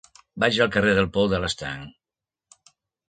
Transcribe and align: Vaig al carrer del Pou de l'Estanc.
Vaig 0.43 0.57
al 0.65 0.71
carrer 0.75 0.95
del 0.99 1.09
Pou 1.17 1.29
de 1.35 1.41
l'Estanc. 1.43 2.65